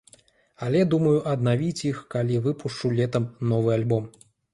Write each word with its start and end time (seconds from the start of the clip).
Але 0.67 0.79
думаю 0.93 1.17
аднавіць 1.33 1.85
іх, 1.89 1.99
калі 2.15 2.39
выпушчу 2.45 2.91
летам 3.01 3.29
новы 3.53 3.69
альбом. 3.77 4.09